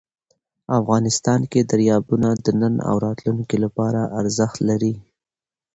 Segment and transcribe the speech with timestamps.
[0.79, 4.93] افغانستان کې دریابونه د نن او راتلونکي لپاره ارزښت لري.